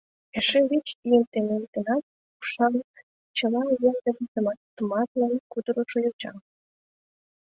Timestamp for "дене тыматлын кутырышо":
4.05-5.97